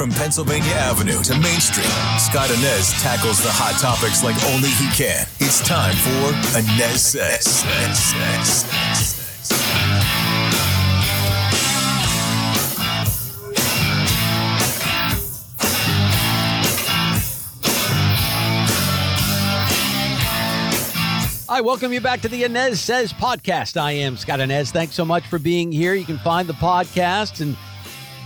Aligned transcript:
From 0.00 0.10
Pennsylvania 0.12 0.72
Avenue 0.72 1.22
to 1.24 1.38
Main 1.40 1.60
Street, 1.60 1.84
Scott 2.18 2.48
Anez 2.48 3.02
tackles 3.02 3.42
the 3.42 3.50
hot 3.52 3.78
topics 3.78 4.24
like 4.24 4.34
only 4.46 4.70
he 4.70 4.88
can. 4.96 5.26
It's 5.40 5.60
time 5.60 5.94
for 5.94 6.32
Anez 6.56 6.96
Says. 6.96 7.62
I 21.46 21.60
welcome 21.60 21.92
you 21.92 22.00
back 22.00 22.22
to 22.22 22.28
the 22.28 22.44
Anez 22.44 22.76
Says 22.76 23.12
podcast. 23.12 23.78
I 23.78 23.92
am 23.92 24.16
Scott 24.16 24.40
Anez. 24.40 24.70
Thanks 24.70 24.94
so 24.94 25.04
much 25.04 25.26
for 25.26 25.38
being 25.38 25.70
here. 25.70 25.92
You 25.92 26.06
can 26.06 26.16
find 26.20 26.48
the 26.48 26.54
podcast 26.54 27.42
and 27.42 27.54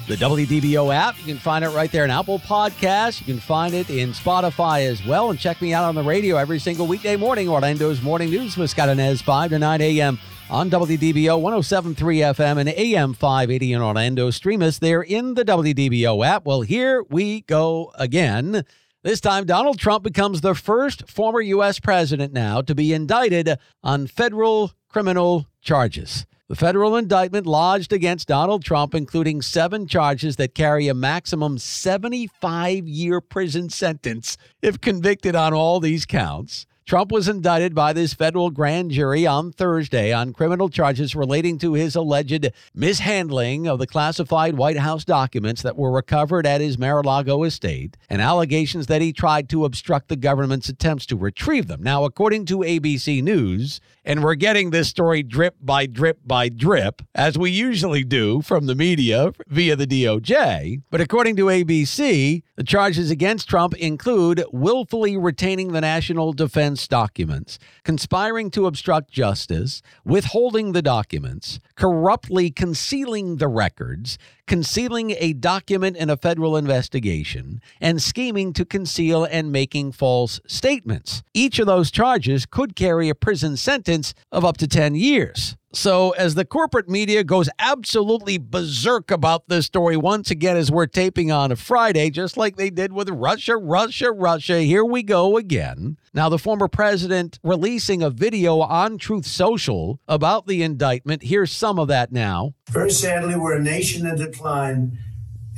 the 0.07 0.16
WDBO 0.16 0.95
app. 0.95 1.18
You 1.18 1.25
can 1.25 1.39
find 1.39 1.64
it 1.64 1.68
right 1.68 1.91
there 1.91 2.05
in 2.05 2.11
Apple 2.11 2.39
Podcasts. 2.39 3.20
You 3.20 3.27
can 3.27 3.41
find 3.41 3.73
it 3.73 3.88
in 3.88 4.10
Spotify 4.10 4.87
as 4.87 5.05
well. 5.06 5.30
And 5.30 5.38
check 5.38 5.62
me 5.62 5.73
out 5.73 5.84
on 5.84 5.95
the 5.95 6.02
radio 6.02 6.37
every 6.37 6.59
single 6.59 6.87
weekday 6.87 7.16
morning. 7.16 7.48
Orlando's 7.48 8.02
Morning 8.02 8.29
News 8.29 8.56
with 8.56 8.69
Scott 8.69 8.91
Anez, 8.91 9.23
5 9.23 9.51
to 9.51 9.59
9 9.59 9.80
a.m. 9.80 10.19
on 10.51 10.69
WDBO 10.69 11.41
1073 11.41 12.19
FM 12.19 12.59
and 12.59 12.69
AM 12.69 13.15
580 13.15 13.73
in 13.73 13.80
Orlando. 13.80 14.30
Stream 14.30 14.62
us 14.62 14.79
there 14.79 15.01
in 15.01 15.34
the 15.34 15.45
WDBO 15.45 16.24
app. 16.27 16.45
Well, 16.45 16.60
here 16.60 17.02
we 17.09 17.41
go 17.43 17.91
again. 17.95 18.65
This 19.02 19.23
time, 19.23 19.46
Donald 19.46 19.79
Trump 19.79 20.05
becomes 20.05 20.43
the 20.43 20.55
first 20.55 21.09
former 21.09 21.41
U.S. 21.41 21.80
president 21.80 22.34
now 22.34 22.60
to 22.60 22.74
be 22.74 22.93
indicted 22.93 23.59
on 23.82 24.07
federal 24.07 24.73
criminal 24.88 25.46
charges. 25.62 26.27
The 26.47 26.57
federal 26.57 26.95
indictment 26.97 27.47
lodged 27.47 27.91
against 27.91 28.29
Donald 28.29 28.62
Trump, 28.62 28.95
including 28.95 29.41
seven 29.41 29.87
charges 29.87 30.37
that 30.37 30.55
carry 30.55 30.89
a 30.89 30.95
maximum 30.95 31.57
75 31.57 32.87
year 32.87 33.23
prison 33.23 33.71
sentence 33.71 34.37
if 34.61 34.79
convicted 34.79 35.35
on 35.35 35.55
all 35.55 35.80
these 35.80 36.05
counts. 36.05 36.66
Trump 36.87 37.10
was 37.10 37.29
indicted 37.29 37.74
by 37.74 37.95
this 37.95 38.13
federal 38.13 38.51
grand 38.51 38.90
jury 38.90 39.27
on 39.27 39.51
Thursday 39.51 40.13
on 40.13 40.35
criminal 40.35 40.68
charges 40.68 41.16
relating 41.16 41.59
to 41.59 41.73
his 41.73 41.96
alleged 41.96 42.52
mishandling 42.74 43.66
of 43.66 43.79
the 43.79 43.87
classified 43.87 44.59
White 44.59 44.77
House 44.77 45.02
documents 45.02 45.62
that 45.62 45.79
were 45.79 45.90
recovered 45.90 46.46
at 46.46 46.60
his 46.60 46.77
Mar 46.77 47.01
a 47.01 47.02
Lago 47.02 47.43
estate 47.45 47.96
and 48.10 48.21
allegations 48.21 48.87
that 48.88 49.01
he 49.01 49.15
tried 49.15 49.49
to 49.49 49.65
obstruct 49.65 50.09
the 50.09 50.16
government's 50.16 50.68
attempts 50.68 51.07
to 51.07 51.16
retrieve 51.16 51.68
them. 51.68 51.82
Now, 51.82 52.05
according 52.05 52.45
to 52.46 52.59
ABC 52.59 53.23
News, 53.23 53.80
and 54.05 54.23
we're 54.23 54.35
getting 54.35 54.68
this 54.68 54.88
story 54.88 55.23
drip 55.23 55.57
by 55.62 55.87
drip 55.87 56.18
by 56.27 56.51
drip, 56.51 57.01
as 57.15 57.38
we 57.38 57.51
usually 57.51 58.05
do 58.05 58.43
from 58.43 58.66
the 58.66 58.74
media 58.74 59.32
via 59.49 59.74
the 59.74 59.87
DOJ. 59.87 60.82
But 60.90 61.01
according 61.01 61.37
to 61.37 61.46
ABC, 61.46 62.43
the 62.57 62.65
charges 62.65 63.10
against 63.10 63.49
Trump 63.49 63.74
include 63.77 64.44
willfully 64.53 65.16
retaining 65.16 65.72
the 65.72 65.81
national 65.81 66.34
defense 66.34 66.74
documents, 66.89 67.59
conspiring 67.84 68.50
to 68.50 68.67
obstruct 68.67 69.11
justice, 69.11 69.83
withholding 70.05 70.72
the 70.72 70.83
documents, 70.83 71.61
corruptly 71.77 72.50
concealing 72.50 73.37
the 73.37 73.49
records, 73.49 74.19
concealing 74.47 75.12
a 75.19 75.32
document 75.32 75.97
in 75.97 76.10
a 76.10 76.16
federal 76.16 76.56
investigation, 76.56 77.60
and 77.81 78.03
scheming 78.03 78.53
to 78.53 78.64
conceal 78.64 79.25
and 79.25 79.53
making 79.53 79.92
false 79.92 80.41
statements. 80.47 81.22
Each 81.32 81.59
of 81.59 81.66
those 81.66 81.91
charges 81.91 82.47
could 82.47 82.76
carry 82.76 83.09
a 83.09 83.15
prison 83.15 83.56
sentence 83.56 84.15
of 84.31 84.44
up 84.44 84.56
to 84.59 84.69
10 84.69 84.94
years. 84.94 85.56
So, 85.75 86.10
as 86.12 86.37
the 86.37 86.44
corporate 86.44 86.88
media 86.88 87.25
goes 87.25 87.50
absolutely 87.59 88.38
berserk 88.38 89.10
about 89.10 89.48
this 89.48 89.66
story 89.66 89.97
once 89.97 90.31
again, 90.31 90.56
as 90.56 90.70
we're 90.70 90.87
taping 90.87 91.32
on 91.32 91.50
a 91.50 91.56
Friday, 91.56 92.10
just 92.10 92.37
like 92.37 92.54
they 92.54 92.70
did 92.70 92.92
with 92.92 93.10
Russia, 93.10 93.56
Russia, 93.56 94.12
Russia, 94.12 94.60
here 94.60 94.84
we 94.84 95.03
go 95.03 95.37
again. 95.37 95.97
Now, 96.15 96.28
the 96.28 96.38
former 96.38 96.69
president 96.69 97.41
releasing 97.42 98.03
a 98.03 98.10
video 98.10 98.60
on 98.60 98.98
Truth 98.98 99.26
Social 99.26 99.99
about 100.06 100.47
the 100.47 100.62
indictment. 100.62 101.25
Here's 101.25 101.50
some 101.50 101.81
of 101.81 101.88
that 101.88 102.12
now. 102.12 102.54
Very 102.75 102.91
sadly, 102.91 103.37
we're 103.37 103.55
a 103.55 103.62
nation 103.62 104.05
in 104.05 104.17
decline, 104.17 104.99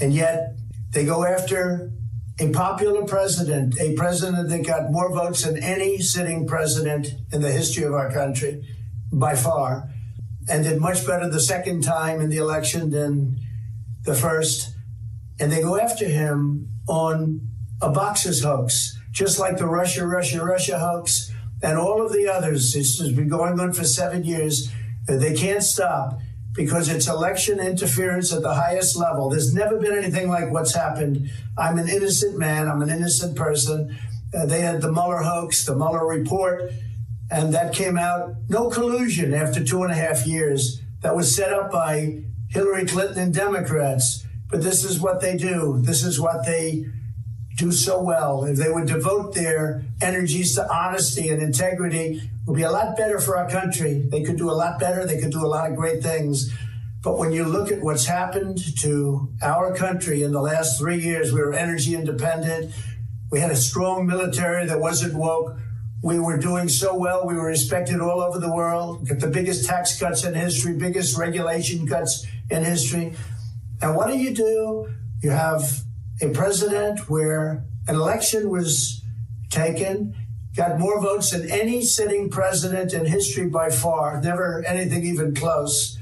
and 0.03 0.13
yet 0.13 0.55
they 0.91 1.07
go 1.07 1.25
after 1.25 1.91
a 2.39 2.51
popular 2.51 3.07
president, 3.07 3.81
a 3.81 3.95
president 3.95 4.51
that 4.51 4.67
got 4.67 4.93
more 4.93 5.11
votes 5.11 5.43
than 5.43 5.57
any 5.57 5.99
sitting 6.03 6.47
president 6.47 7.15
in 7.33 7.41
the 7.41 7.51
history 7.51 7.85
of 7.85 7.95
our 7.95 8.13
country 8.13 8.63
by 9.11 9.35
far 9.35 9.89
and 10.47 10.65
did 10.65 10.79
much 10.79 11.07
better 11.07 11.27
the 11.31 11.41
second 11.41 11.83
time 11.83 12.21
in 12.21 12.29
the 12.29 12.37
election 12.37 12.91
than 12.91 13.39
the 14.03 14.15
first. 14.15 14.75
And 15.41 15.51
they 15.51 15.63
go 15.63 15.81
after 15.81 16.07
him 16.07 16.69
on 16.87 17.41
a 17.81 17.89
boxes 17.89 18.43
hoax, 18.43 18.95
just 19.11 19.39
like 19.39 19.57
the 19.57 19.67
Russia, 19.67 20.07
Russia, 20.07 20.45
Russia 20.45 20.79
hoax 20.79 21.33
and 21.63 21.79
all 21.79 22.05
of 22.05 22.13
the 22.13 22.29
others. 22.29 22.77
It's 22.77 22.99
been 22.99 23.29
going 23.29 23.59
on 23.59 23.73
for 23.73 23.85
seven 23.85 24.23
years. 24.23 24.71
They 25.09 25.35
can't 25.35 25.63
stop 25.63 26.21
because 26.57 26.89
it's 26.89 27.07
election 27.07 27.61
interference 27.61 28.33
at 28.33 28.43
the 28.43 28.55
highest 28.55 28.97
level. 28.97 29.29
There's 29.29 29.55
never 29.55 29.79
been 29.79 29.97
anything 29.97 30.29
like 30.29 30.51
what's 30.51 30.75
happened. 30.75 31.31
I'm 31.57 31.79
an 31.79 31.89
innocent 31.89 32.39
man, 32.39 32.69
I'm 32.69 32.83
an 32.83 32.91
innocent 32.91 33.37
person. 33.37 33.97
Uh, 34.35 34.47
they 34.47 34.61
had 34.61 34.81
the 34.81 34.91
Mueller 34.91 35.19
hoax, 35.19 35.65
the 35.65 35.77
Mueller 35.77 36.07
report 36.07 36.73
and 37.31 37.53
that 37.55 37.75
came 37.75 37.99
out 37.99 38.35
no 38.49 38.71
collusion 38.71 39.35
after 39.35 39.65
two 39.65 39.83
and 39.83 39.93
a 39.93 39.97
half 39.97 40.27
years. 40.27 40.81
That 41.03 41.17
was 41.17 41.35
set 41.35 41.53
up 41.53 41.71
by 41.71 42.23
Hillary 42.49 42.87
Clinton 42.87 43.19
and 43.19 43.35
Democrats. 43.35 44.25
But 44.49 44.63
this 44.63 44.85
is 44.85 45.01
what 45.01 45.21
they 45.21 45.37
do. 45.37 45.81
This 45.83 46.05
is 46.05 46.21
what 46.21 46.47
they 46.47 46.87
do 47.57 47.73
so 47.73 48.03
well. 48.03 48.45
If 48.45 48.59
they 48.59 48.71
would 48.71 48.87
devote 48.87 49.35
their 49.35 49.83
energies 50.01 50.55
to 50.55 50.71
honesty 50.73 51.29
and 51.31 51.43
integrity, 51.43 52.19
it 52.19 52.31
would 52.47 52.57
be 52.57 52.63
a 52.63 52.71
lot 52.71 52.97
better 52.97 53.19
for 53.19 53.37
our 53.37 53.49
country. 53.49 54.07
They 54.11 54.23
could 54.23 54.37
do 54.37 54.51
a 54.51 54.53
lot 54.53 54.79
better. 54.79 55.07
They 55.07 55.21
could 55.21 55.33
do 55.33 55.45
a 55.45 55.49
lot 55.49 55.71
of 55.71 55.77
great 55.77 56.03
things. 56.03 56.53
But 57.03 57.19
when 57.19 57.33
you 57.33 57.45
look 57.45 57.73
at 57.73 57.81
what's 57.81 58.07
happened 58.07 58.59
to 58.79 59.29
our 59.43 59.75
country 59.75 60.23
in 60.23 60.33
the 60.33 60.41
last 60.41 60.79
three 60.79 60.99
years, 60.99 61.33
we 61.33 61.41
were 61.41 61.55
energy 61.55 61.95
independent. 61.95 62.75
We 63.31 63.41
had 63.41 63.51
a 63.51 63.57
strong 63.57 64.07
military 64.07 64.67
that 64.67 64.81
wasn't 64.81 65.15
woke. 65.15 65.57
We 66.03 66.19
were 66.19 66.37
doing 66.37 66.69
so 66.69 66.97
well. 66.97 67.27
We 67.27 67.35
were 67.35 67.47
respected 67.47 68.01
all 68.01 68.21
over 68.21 68.39
the 68.39 68.53
world. 68.53 69.09
Got 69.09 69.21
the 69.21 69.29
biggest 69.29 69.67
tax 69.67 69.99
cuts 69.99 70.25
in 70.25 70.35
history, 70.35 70.75
biggest 70.75 71.17
regulation 71.17 71.87
cuts 71.87 72.27
in 72.51 72.65
history. 72.65 73.15
And 73.81 73.97
what 73.97 74.09
do 74.09 74.19
you 74.19 74.35
do? 74.35 74.93
You 75.23 75.31
have 75.31 75.86
a 76.21 76.29
president 76.31 77.11
where 77.11 77.65
an 77.89 77.95
election 77.95 78.49
was 78.51 79.03
taken, 79.51 80.15
got 80.57 80.79
more 80.79 81.01
votes 81.01 81.31
than 81.31 81.51
any 81.51 81.83
sitting 81.83 82.31
president 82.31 82.93
in 82.93 83.05
history 83.07 83.49
by 83.49 83.71
far, 83.71 84.21
never 84.21 84.65
anything 84.67 85.05
even 85.05 85.35
close. 85.35 85.99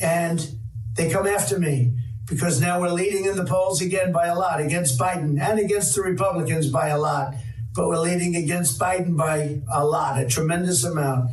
And 0.00 0.56
they 0.94 1.10
come 1.10 1.26
after 1.26 1.58
me 1.58 1.96
because 2.26 2.60
now 2.60 2.80
we're 2.80 2.90
leading 2.90 3.24
in 3.24 3.36
the 3.36 3.44
polls 3.44 3.82
again 3.82 4.12
by 4.12 4.26
a 4.26 4.38
lot 4.38 4.60
against 4.60 4.98
Biden 4.98 5.40
and 5.40 5.58
against 5.58 5.94
the 5.94 6.02
Republicans 6.02 6.70
by 6.70 6.88
a 6.88 6.98
lot 6.98 7.34
but 7.74 7.86
we're 7.86 7.98
leading 7.98 8.36
against 8.36 8.78
Biden 8.78 9.16
by 9.16 9.60
a 9.72 9.84
lot, 9.84 10.20
a 10.20 10.26
tremendous 10.26 10.84
amount. 10.84 11.30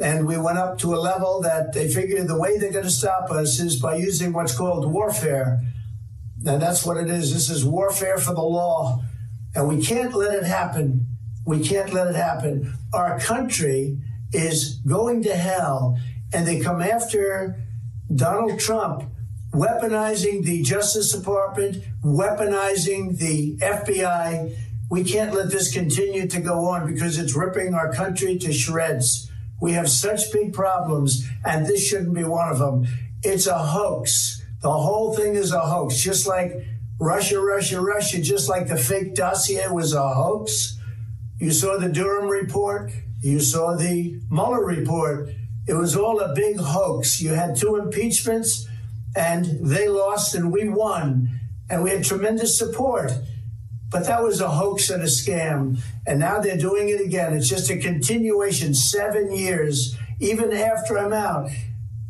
And 0.00 0.26
we 0.26 0.36
went 0.36 0.58
up 0.58 0.78
to 0.78 0.94
a 0.94 0.96
level 0.96 1.40
that 1.42 1.72
they 1.72 1.88
figured 1.88 2.26
the 2.26 2.38
way 2.38 2.58
they're 2.58 2.72
going 2.72 2.84
to 2.84 2.90
stop 2.90 3.30
us 3.30 3.60
is 3.60 3.80
by 3.80 3.96
using 3.96 4.32
what's 4.32 4.56
called 4.56 4.90
warfare. 4.90 5.60
And 6.46 6.60
that's 6.60 6.84
what 6.84 6.96
it 6.96 7.08
is. 7.08 7.32
This 7.32 7.50
is 7.50 7.64
warfare 7.64 8.18
for 8.18 8.34
the 8.34 8.42
law. 8.42 9.02
And 9.54 9.68
we 9.68 9.82
can't 9.82 10.14
let 10.14 10.34
it 10.34 10.44
happen. 10.44 11.06
We 11.46 11.60
can't 11.60 11.92
let 11.92 12.08
it 12.08 12.16
happen. 12.16 12.74
Our 12.92 13.18
country 13.18 13.98
is 14.32 14.80
going 14.86 15.22
to 15.24 15.36
hell. 15.36 15.98
And 16.32 16.46
they 16.46 16.60
come 16.60 16.82
after 16.82 17.60
Donald 18.14 18.58
Trump 18.58 19.04
weaponizing 19.52 20.44
the 20.44 20.62
Justice 20.62 21.12
Department, 21.12 21.84
weaponizing 22.02 23.18
the 23.18 23.56
FBI, 23.58 24.56
we 24.92 25.02
can't 25.04 25.34
let 25.34 25.50
this 25.50 25.72
continue 25.72 26.26
to 26.28 26.38
go 26.38 26.66
on 26.66 26.92
because 26.92 27.18
it's 27.18 27.34
ripping 27.34 27.72
our 27.72 27.90
country 27.94 28.36
to 28.36 28.52
shreds. 28.52 29.30
We 29.58 29.72
have 29.72 29.88
such 29.88 30.30
big 30.30 30.52
problems, 30.52 31.26
and 31.46 31.66
this 31.66 31.86
shouldn't 31.86 32.12
be 32.12 32.24
one 32.24 32.50
of 32.50 32.58
them. 32.58 32.86
It's 33.22 33.46
a 33.46 33.56
hoax. 33.56 34.41
The 34.62 34.70
whole 34.70 35.14
thing 35.14 35.34
is 35.34 35.52
a 35.52 35.60
hoax, 35.60 36.00
just 36.00 36.26
like 36.26 36.52
Russia, 37.00 37.40
Russia, 37.40 37.80
Russia, 37.80 38.22
just 38.22 38.48
like 38.48 38.68
the 38.68 38.76
fake 38.76 39.14
dossier 39.16 39.66
was 39.68 39.92
a 39.92 40.08
hoax. 40.14 40.78
You 41.38 41.50
saw 41.50 41.76
the 41.78 41.88
Durham 41.88 42.28
report, 42.28 42.92
you 43.22 43.40
saw 43.40 43.74
the 43.74 44.20
Mueller 44.30 44.64
report. 44.64 45.30
It 45.66 45.74
was 45.74 45.96
all 45.96 46.20
a 46.20 46.32
big 46.34 46.58
hoax. 46.58 47.20
You 47.20 47.30
had 47.30 47.56
two 47.56 47.76
impeachments, 47.76 48.68
and 49.16 49.44
they 49.44 49.88
lost, 49.88 50.34
and 50.34 50.52
we 50.52 50.68
won. 50.68 51.40
And 51.68 51.82
we 51.82 51.90
had 51.90 52.04
tremendous 52.04 52.56
support. 52.56 53.12
But 53.90 54.06
that 54.06 54.22
was 54.22 54.40
a 54.40 54.48
hoax 54.48 54.90
and 54.90 55.02
a 55.02 55.06
scam. 55.06 55.78
And 56.06 56.20
now 56.20 56.40
they're 56.40 56.56
doing 56.56 56.88
it 56.88 57.00
again. 57.00 57.32
It's 57.34 57.48
just 57.48 57.70
a 57.70 57.78
continuation, 57.78 58.74
seven 58.74 59.32
years, 59.32 59.96
even 60.20 60.52
after 60.52 60.98
I'm 60.98 61.12
out. 61.12 61.50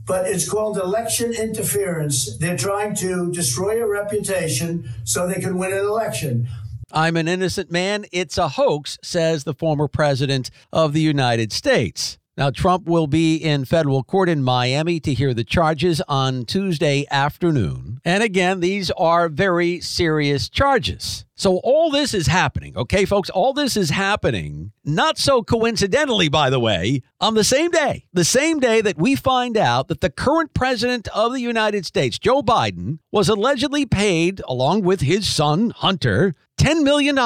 But 0.07 0.27
it's 0.27 0.49
called 0.49 0.79
election 0.79 1.33
interference. 1.33 2.37
They're 2.39 2.57
trying 2.57 2.95
to 2.97 3.31
destroy 3.33 3.83
a 3.83 3.89
reputation 3.89 4.89
so 5.05 5.27
they 5.27 5.41
can 5.41 5.59
win 5.59 5.73
an 5.73 5.79
election. 5.79 6.49
I'm 6.93 7.17
an 7.17 7.29
innocent 7.29 7.71
man. 7.71 8.05
It's 8.13 8.37
a 8.37 8.49
hoax, 8.49 8.99
says 9.03 9.45
the 9.45 9.55
former 9.55 9.89
president 9.89 10.51
of 10.73 10.93
the 10.93 11.01
United 11.01 11.53
States. 11.53 12.19
Now, 12.35 12.49
Trump 12.49 12.87
will 12.87 13.07
be 13.07 13.37
in 13.37 13.67
federal 13.67 14.03
court 14.03 14.31
in 14.31 14.43
Miami 14.43 15.01
to 15.01 15.13
hear 15.13 15.35
the 15.35 15.45
charges 15.45 16.01
on 16.09 16.47
Tuesday 16.47 17.05
afternoon. 17.11 18.01
And 18.07 18.23
again, 18.23 18.61
these 18.61 18.91
are 18.93 19.29
very 19.29 19.81
serious 19.81 20.49
charges. 20.49 21.27
So, 21.35 21.59
all 21.59 21.91
this 21.91 22.15
is 22.15 22.29
happening, 22.29 22.75
okay, 22.75 23.05
folks? 23.05 23.29
All 23.29 23.53
this 23.53 23.77
is 23.77 23.91
happening, 23.91 24.73
not 24.83 25.19
so 25.19 25.43
coincidentally, 25.43 26.31
by 26.31 26.49
the 26.49 26.61
way, 26.61 27.03
on 27.21 27.35
the 27.35 27.45
same 27.45 27.71
day, 27.71 28.07
the 28.15 28.25
same 28.25 28.61
day 28.61 28.81
that 28.81 28.97
we 28.97 29.15
find 29.15 29.59
out 29.59 29.89
that 29.89 30.01
the 30.01 30.09
current 30.11 30.55
president 30.55 31.09
of 31.09 31.33
the 31.33 31.41
United 31.41 31.85
States, 31.85 32.19
Joe 32.19 32.43
Biden, 32.43 32.99
was 33.11 33.29
allegedly 33.29 33.85
paid, 33.85 34.41
along 34.49 34.83
with 34.83 35.03
his 35.03 35.29
son, 35.29 35.71
Hunter, 35.71 36.33
$10 36.59 36.83
million. 36.83 37.19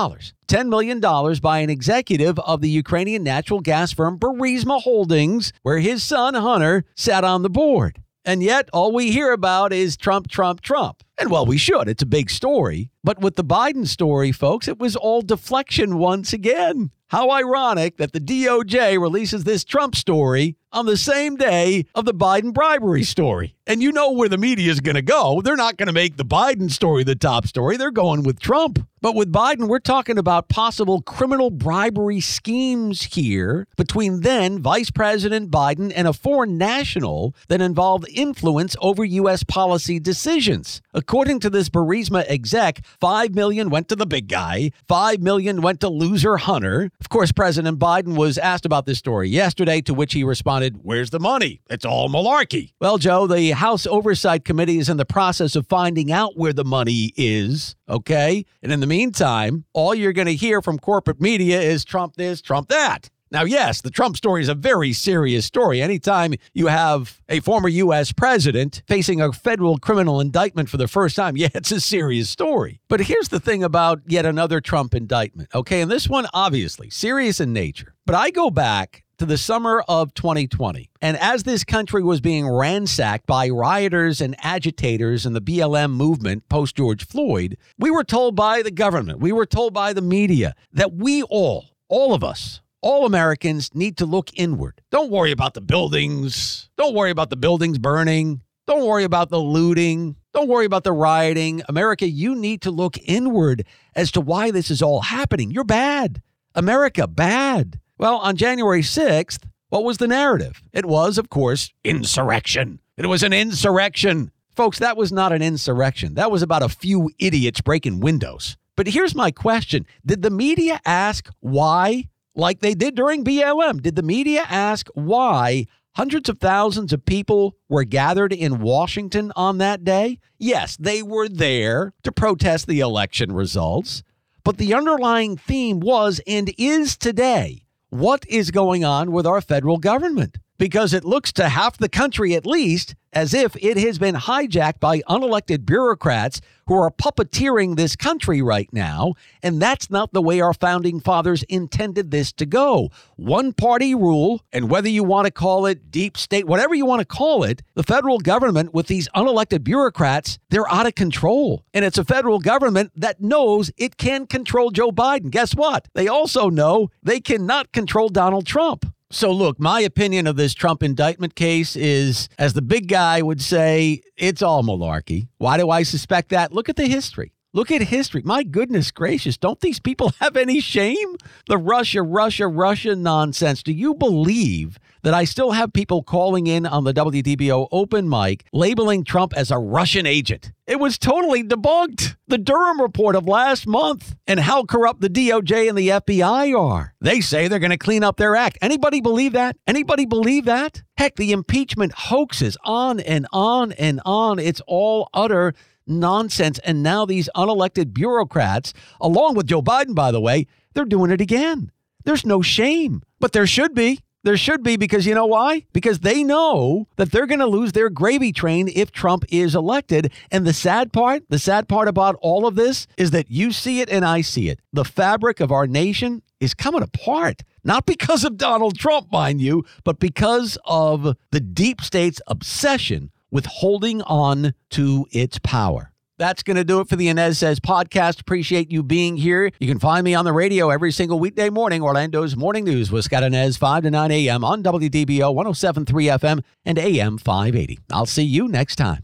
$10 0.49 0.69
million 0.69 1.01
by 1.41 1.59
an 1.59 1.71
executive 1.71 2.39
of 2.41 2.61
the 2.61 2.71
Ukrainian 2.71 3.23
natural 3.23 3.61
gas 3.61 3.93
firm 3.93 4.19
Burisma 4.19 4.81
Holdings, 4.81 5.53
where 5.63 5.79
his 5.79 6.03
son 6.03 6.35
Hunter 6.35 6.85
sat 6.95 7.25
on 7.25 7.43
the 7.43 7.51
board. 7.51 8.03
And 8.25 8.43
yet, 8.43 8.69
all 8.73 8.93
we 8.93 9.13
hear 9.13 9.33
about 9.33 9.73
is 9.73 9.97
Trump, 9.97 10.29
Trump, 10.29 10.61
Trump. 10.61 11.05
And 11.17 11.31
well, 11.31 11.47
we 11.47 11.59
should. 11.59 11.89
It's 11.89 12.03
a 12.03 12.07
big 12.07 12.29
story. 12.29 12.91
But 13.05 13.21
with 13.21 13.37
the 13.37 13.45
Biden 13.45 13.87
story, 13.87 14.33
folks, 14.33 14.67
it 14.67 14.81
was 14.81 14.97
all 14.97 15.23
deflection 15.23 15.97
once 15.99 16.33
again. 16.33 16.91
How 17.09 17.31
ironic 17.31 17.99
that 17.99 18.13
the 18.13 18.21
DOJ 18.21 19.01
releases 19.01 19.45
this 19.45 19.63
Trump 19.63 19.95
story 19.95 20.57
on 20.77 20.85
the 20.85 20.97
same 20.97 21.37
day 21.37 21.87
of 21.95 22.05
the 22.05 22.13
Biden 22.13 22.53
bribery 22.53 23.03
story. 23.03 23.55
And 23.67 23.83
you 23.83 23.91
know 23.91 24.13
where 24.13 24.29
the 24.29 24.37
media 24.37 24.71
is 24.71 24.81
going 24.81 24.95
to 24.95 25.03
go. 25.03 25.41
They're 25.41 25.57
not 25.57 25.79
going 25.79 25.87
to 25.87 25.93
make 25.93 26.19
the 26.19 26.25
Biden 26.25 26.71
story 26.71 27.03
the 27.03 27.17
top 27.17 27.47
story. 27.47 27.79
They're 27.79 27.91
going 27.91 28.23
with 28.23 28.39
Trump. 28.39 28.87
But 29.03 29.15
with 29.15 29.33
Biden, 29.33 29.69
we're 29.69 29.79
talking 29.79 30.19
about 30.19 30.49
possible 30.49 31.01
criminal 31.01 31.51
bribery 31.51 32.21
schemes 32.21 33.03
here 33.03 33.69
between 33.77 34.23
then 34.23 34.59
Vice 34.61 34.91
President 34.91 35.51
Biden 35.51 35.93
and 35.95 36.09
a 36.09 36.13
foreign 36.13 36.59
national 36.59 37.35
that 37.49 37.61
involved 37.61 38.09
influence 38.13 38.75
over 38.81 39.05
U.S. 39.05 39.45
policy 39.45 40.01
decisions. 40.01 40.81
According 40.95 41.41
to 41.41 41.51
this 41.51 41.69
Burisma 41.69 42.25
exec, 42.29 42.85
5 43.01 43.35
million 43.35 43.69
went 43.69 43.89
to 43.91 43.97
the 43.97 44.07
big 44.07 44.29
guy, 44.29 44.73
5 44.89 45.21
million 45.21 45.61
went 45.61 45.81
to 45.81 45.89
loser 45.89 46.39
Hunter. 46.39 46.91
Of 46.99 47.09
course, 47.09 47.33
President 47.33 47.79
Biden 47.79 48.17
was 48.17 48.39
asked 48.39 48.67
about 48.67 48.87
this 48.87 48.99
story 48.99 49.29
yesterday, 49.29 49.83
to 49.83 49.95
which 49.95 50.15
he 50.15 50.25
responded, 50.25 50.66
Where's 50.75 51.11
the 51.11 51.21
money? 51.21 51.61
It's 51.71 51.85
all 51.85 52.09
malarkey. 52.09 52.73
Well, 52.81 52.99
Joe, 52.99 53.27
the 53.27 53.51
House 53.53 53.87
Oversight 53.87 54.45
Committee 54.45 54.79
is 54.79 54.89
in 54.89 54.97
the 54.97 55.05
process 55.05 55.57
of 55.57 55.67
finding 55.67 56.11
out 56.13 56.37
where 56.37 56.53
the 56.53 56.65
money 56.65 57.13
is, 57.17 57.77
okay? 57.89 58.45
And 58.63 58.73
in 58.73 58.81
the 58.81 58.87
meantime, 58.87 59.65
all 59.73 59.95
you're 59.95 60.13
going 60.13 60.27
to 60.27 60.35
hear 60.35 60.61
from 60.63 60.79
corporate 60.79 61.21
media 61.21 61.61
is 61.61 61.85
Trump 61.85 62.17
this, 62.17 62.41
Trump 62.43 62.69
that. 62.69 63.11
Now, 63.33 63.43
yes, 63.43 63.81
the 63.81 63.91
Trump 63.91 64.17
story 64.17 64.41
is 64.41 64.49
a 64.49 64.55
very 64.55 64.93
serious 64.93 65.45
story. 65.45 65.83
Anytime 65.83 66.35
you 66.55 66.69
have 66.69 67.21
a 67.29 67.41
former 67.41 67.69
U.S. 67.69 68.13
president 68.13 68.83
facing 68.87 69.21
a 69.21 69.33
federal 69.33 69.79
criminal 69.79 70.21
indictment 70.21 70.69
for 70.69 70.77
the 70.77 70.87
first 70.87 71.17
time, 71.17 71.37
yeah, 71.37 71.49
it's 71.55 71.73
a 71.73 71.81
serious 71.81 72.31
story. 72.31 72.81
But 72.89 73.01
here's 73.01 73.29
the 73.29 73.41
thing 73.41 73.65
about 73.65 74.01
yet 74.07 74.27
another 74.27 74.61
Trump 74.61 74.95
indictment, 74.95 75.49
okay? 75.55 75.81
And 75.81 75.91
this 75.91 76.09
one, 76.09 76.27
obviously, 76.33 76.89
serious 76.89 77.41
in 77.41 77.53
nature. 77.53 77.95
But 78.07 78.15
I 78.15 78.31
go 78.31 78.49
back 78.49 79.03
to 79.19 79.27
the 79.27 79.39
summer 79.39 79.83
of 79.89 80.13
2020. 80.15 80.91
And 81.01 81.17
as 81.19 81.43
this 81.43 81.65
country 81.65 82.03
was 82.03 82.21
being 82.21 82.49
ransacked 82.49 83.27
by 83.27 83.49
rioters 83.49 84.21
and 84.21 84.37
agitators 84.45 85.25
in 85.25 85.33
the 85.33 85.41
BLM 85.41 85.93
movement 85.93 86.49
post 86.49 86.77
George 86.77 87.07
Floyd, 87.07 87.57
we 87.79 87.91
were 87.91 88.05
told 88.05 88.37
by 88.37 88.63
the 88.63 88.71
government, 88.71 89.21
we 89.21 89.33
were 89.33 89.47
told 89.47 89.73
by 89.73 89.93
the 89.93 90.03
media 90.03 90.55
that 90.73 90.93
we 90.95 91.23
all, 91.25 91.71
all 91.89 92.13
of 92.13 92.23
us, 92.23 92.61
all 92.83 93.07
Americans 93.07 93.75
need 93.75 93.97
to 93.97 94.07
look 94.07 94.31
inward. 94.35 94.81
Don't 94.91 95.11
worry 95.11 95.33
about 95.33 95.55
the 95.55 95.61
buildings. 95.61 96.69
Don't 96.77 96.95
worry 96.95 97.11
about 97.11 97.31
the 97.31 97.37
buildings 97.37 97.79
burning. 97.79 98.43
Don't 98.67 98.85
worry 98.85 99.05
about 99.05 99.31
the 99.31 99.41
looting. 99.41 100.17
Don't 100.35 100.49
worry 100.49 100.67
about 100.67 100.85
the 100.85 100.93
rioting. 100.93 101.63
America, 101.69 102.07
you 102.07 102.35
need 102.35 102.61
to 102.63 102.71
look 102.71 102.99
inward 102.99 103.65
as 103.95 104.11
to 104.13 104.21
why 104.21 104.51
this 104.51 104.71
is 104.71 104.83
all 104.83 105.01
happening. 105.01 105.51
You're 105.51 105.65
bad. 105.65 106.21
America, 106.55 107.07
bad. 107.07 107.81
Well, 107.99 108.19
on 108.19 108.37
January 108.37 108.83
6th, 108.83 109.45
what 109.71 109.83
was 109.83 109.97
the 109.97 110.07
narrative? 110.07 110.63
It 110.75 110.85
was, 110.85 111.17
of 111.17 111.31
course, 111.31 111.73
insurrection. 111.83 112.81
It 112.99 113.07
was 113.07 113.23
an 113.23 113.33
insurrection. 113.33 114.33
Folks, 114.55 114.79
that 114.81 114.99
was 114.99 115.13
not 115.13 115.33
an 115.33 115.41
insurrection. 115.41 116.15
That 116.15 116.31
was 116.31 116.43
about 116.43 116.63
a 116.63 116.69
few 116.69 117.11
idiots 117.19 117.63
breaking 117.63 118.01
windows. 118.01 118.59
But 118.77 118.89
here's 118.89 119.15
my 119.15 119.31
question 119.31 119.87
Did 120.05 120.21
the 120.21 120.31
media 120.31 120.79
ask 120.85 121.31
why, 121.41 122.11
like 122.35 122.61
they 122.61 122.75
did 122.75 122.95
during 122.95 123.25
BLM? 123.25 123.81
Did 123.81 123.97
the 123.97 124.03
media 124.03 124.45
ask 124.47 124.89
why 124.93 125.67
hundreds 125.93 126.29
of 126.29 126.39
thousands 126.39 126.93
of 126.93 127.07
people 127.07 127.57
were 127.71 127.85
gathered 127.85 128.33
in 128.35 128.61
Washington 128.61 129.33
on 129.37 129.57
that 129.59 129.85
day? 129.85 130.19
Yes, 130.39 130.77
they 130.77 131.03
were 131.03 131.31
there 131.31 131.95
to 132.03 132.13
protest 132.13 132.67
the 132.67 132.81
election 132.81 133.33
results. 133.33 134.03
But 134.45 134.59
the 134.59 134.75
underlying 134.75 135.39
theme 135.39 135.81
was 135.81 136.21
and 136.27 136.53
is 136.59 136.99
today 136.99 137.66
what 137.91 138.25
is 138.29 138.51
going 138.51 138.85
on 138.85 139.13
with 139.13 139.27
our 139.27 139.41
federal 139.41 139.79
government? 139.79 140.39
Because 140.59 140.95
it 140.95 141.05
looks 141.05 141.33
to 141.35 141.49
half 141.49 141.77
the 141.77 141.89
country, 141.89 142.35
at 142.35 142.47
least, 142.47 142.95
as 143.13 143.33
if 143.33 143.57
it 143.57 143.79
has 143.79 143.99
been 143.99 144.15
hijacked 144.15 144.79
by 144.79 145.01
unelected 145.01 145.65
bureaucrats 145.65 146.41
who 146.67 146.75
are 146.75 146.91
puppeteering 146.91 147.77
this 147.77 147.97
country 147.97 148.43
right 148.43 148.69
now. 148.73 149.15
And 149.43 149.61
that's 149.63 149.89
not 149.89 150.13
the 150.13 150.21
way 150.21 150.41
our 150.41 150.53
founding 150.53 151.01
fathers 151.01 151.43
intended 151.45 152.11
this 152.11 152.33
to 152.35 152.45
go. 152.45 152.91
One 153.17 153.53
party 153.53 153.95
rule, 153.95 154.43
and 154.53 154.69
whether 154.69 154.89
you 154.89 155.05
want 155.05 155.27
to 155.27 155.31
call 155.31 155.65
it 155.67 155.91
deep 155.91 156.17
state, 156.17 156.47
whatever 156.47 156.75
you 156.75 156.85
want 156.85 157.01
to 157.01 157.07
call 157.07 157.45
it, 157.45 157.63
the 157.75 157.83
federal 157.83 158.19
government 158.19 158.75
with 158.75 158.87
these 158.87 159.09
unelected 159.15 159.65
bureaucrats, 159.65 160.39
they're 160.51 160.71
out 160.71 160.87
of 160.87 160.95
control. 160.95 161.65
And 161.73 161.85
it's 161.85 161.99
a 161.99 162.05
federal 162.05 162.39
government 162.39 162.93
that 162.97 163.21
knows 163.21 163.71
it 163.77 163.97
can 163.97 164.27
control 164.27 164.71
Joe 164.71 164.91
Biden. 164.91 165.31
Guess 165.31 165.55
what? 165.55 165.89
They 165.95 166.09
also 166.09 166.51
know 166.51 166.91
they 167.03 167.21
cannot 167.21 167.73
control 167.73 168.09
Donald 168.09 168.47
Trump. 168.47 168.93
So, 169.11 169.31
look, 169.31 169.61
my 169.61 169.81
opinion 169.81 170.27
of 170.27 170.35
this 170.35 170.53
Trump 170.53 170.83
indictment 170.83 171.37
case 171.37 171.77
is, 171.77 172.29
as 172.39 172.55
the 172.55 172.63
big 172.63 172.89
guy 172.89 173.23
would 173.23 173.41
say, 173.41 174.03
it's 174.17 174.43
all 174.43 174.65
malarkey. 174.65 175.29
Why 175.39 175.59
do 175.59 175.71
I 175.71 175.85
suspect 175.85 176.31
that? 176.31 176.53
Look 176.53 176.69
at 176.69 176.75
the 176.75 176.89
history. 176.89 177.33
Look 177.53 177.71
at 177.71 177.83
history. 177.83 178.23
My 178.25 178.43
goodness 178.43 178.91
gracious, 178.91 179.37
don't 179.39 179.61
these 179.61 179.79
people 179.79 180.13
have 180.21 180.37
any 180.37 180.61
shame? 180.61 181.17
The 181.49 181.57
Russia, 181.57 182.03
Russia, 182.03 182.49
Russia 182.49 182.97
nonsense. 182.97 183.63
Do 183.63 183.73
you 183.73 183.95
believe 183.95 184.79
that 185.07 185.15
I 185.15 185.23
still 185.23 185.53
have 185.53 185.73
people 185.73 186.03
calling 186.03 186.49
in 186.49 186.67
on 186.67 186.83
the 186.83 186.93
WDBO 186.93 187.69
open 187.71 188.09
mic 188.09 188.45
labeling 188.53 189.05
Trump 189.05 189.35
as 189.37 189.53
a 189.53 189.57
Russian 189.57 190.05
agent? 190.05 190.51
It 190.67 190.81
was 190.81 190.99
totally 190.99 191.45
debunked. 191.45 192.17
The 192.27 192.39
Durham 192.39 192.81
report 192.81 193.15
of 193.15 193.29
last 193.29 193.69
month 193.69 194.17
and 194.27 194.41
how 194.41 194.65
corrupt 194.65 195.01
the 195.03 195.09
DOJ 195.09 195.69
and 195.69 195.79
the 195.79 195.91
FBI 195.91 196.59
are. 196.61 196.93
They 197.01 197.21
say 197.21 197.47
they're 197.47 197.61
going 197.61 197.71
to 197.71 197.79
clean 197.79 198.03
up 198.03 198.17
their 198.17 198.35
act. 198.35 198.59
Anybody 198.61 199.01
believe 199.01 199.35
that? 199.35 199.57
Anybody 199.69 200.07
believe 200.07 200.47
that? 200.47 200.83
Heck, 200.99 201.15
the 201.15 201.31
impeachment 201.31 201.93
hoaxes 201.93 202.57
on 202.65 202.99
and 202.99 203.29
on 203.33 203.71
and 203.75 204.01
on. 204.05 204.41
It's 204.41 204.61
all 204.67 205.09
utter 205.15 205.55
nonsense. 205.87 206.59
And 206.65 206.83
now 206.83 207.07
these 207.07 207.31
unelected 207.37 207.95
bureaucrats, 207.95 208.73
along 209.01 209.37
with 209.37 209.47
Joe 209.47 209.63
Biden, 209.63 209.95
by 209.95 210.11
the 210.11 210.21
way, 210.21 210.49
they're 210.75 210.85
doing 210.85 211.13
it 211.13 211.21
again. 211.21 211.71
There's 212.05 212.27
no 212.27 212.43
shame, 212.43 213.03
but 213.21 213.31
there 213.31 213.47
should 213.47 213.73
be. 213.73 214.01
There 214.27 214.37
should 214.37 214.65
be 214.65 214.77
because 214.77 215.07
you 215.07 215.15
know 215.15 215.27
why? 215.27 215.67
Because 215.73 216.01
they 216.01 216.25
know 216.25 216.89
that 216.97 217.13
they're 217.13 217.29
going 217.29 217.39
to 217.39 217.47
lose 217.47 217.71
their 217.71 217.89
gravy 217.89 218.33
train 218.33 218.69
if 218.75 218.91
Trump 218.91 219.25
is 219.29 219.55
elected. 219.55 220.13
And 220.33 220.45
the 220.45 220.53
sad 220.53 220.93
part, 220.93 221.23
the 221.29 221.39
sad 221.39 221.69
part 221.69 221.87
about 221.87 222.17
all 222.21 222.45
of 222.45 222.57
this 222.57 222.89
is 222.99 223.13
that 223.13 223.31
you 223.31 223.53
see 223.53 223.81
it 223.81 223.89
and 223.89 224.05
I 224.05 224.23
see 224.23 224.49
it. 224.49 224.59
The 224.73 224.85
fabric 224.85 225.39
of 225.39 225.53
our 225.53 225.69
nation 225.69 226.23
is 226.41 226.55
coming 226.55 226.83
apart. 226.83 227.43
Not 227.63 227.87
because 227.87 228.25
of 228.25 228.37
Donald 228.37 228.77
Trump, 228.77 229.13
mind 229.13 229.41
you, 229.41 229.65
but 229.85 230.01
because 230.01 230.59
of 230.65 231.17
the 231.31 231.41
deep 231.41 231.81
state's 231.81 232.21
obsession 232.27 233.13
with 233.31 233.47
holding 233.47 234.03
on 234.03 234.55
to 234.71 235.07
its 235.13 235.39
power. 235.39 235.93
That's 236.19 236.43
going 236.43 236.57
to 236.57 236.65
do 236.65 236.81
it 236.81 236.89
for 236.89 236.97
the 236.97 237.09
Anez 237.09 237.37
Says 237.37 237.61
podcast. 237.61 238.21
Appreciate 238.21 238.71
you 238.71 238.83
being 238.83 239.17
here. 239.17 239.51
You 239.59 239.69
can 239.69 239.79
find 239.79 240.03
me 240.03 240.15
on 240.15 240.25
the 240.25 240.33
radio 240.33 240.71
every 240.71 240.91
single 240.91 241.19
weekday 241.19 241.51
morning, 241.51 241.83
Orlando's 241.83 242.37
Morning 242.37 242.65
News 242.65 242.91
with 242.91 243.05
Scott 243.05 243.23
Anez, 243.23 243.59
5 243.59 243.83
to 243.83 243.91
9 243.91 244.11
a.m. 244.11 244.43
on 244.43 244.63
WDBO 244.63 245.35
1073 245.35 246.07
FM 246.07 246.43
and 246.65 246.79
AM 246.79 247.19
580. 247.19 247.79
I'll 247.93 248.07
see 248.07 248.25
you 248.25 248.49
next 248.49 248.77
time. 248.77 249.03